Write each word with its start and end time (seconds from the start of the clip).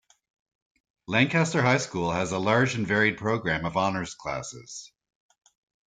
Lancaster 1.05 1.61
High 1.61 1.77
School 1.77 2.09
has 2.09 2.31
a 2.31 2.39
large 2.39 2.73
and 2.73 2.87
varied 2.87 3.19
program 3.19 3.65
of 3.67 3.77
honors 3.77 4.15
classes. 4.15 4.91